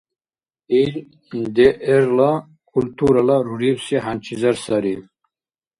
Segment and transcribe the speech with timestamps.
[0.81, 0.93] Ил
[1.55, 2.31] ДР-ла
[2.71, 4.95] культурала рурибси хӀянчизар сарри.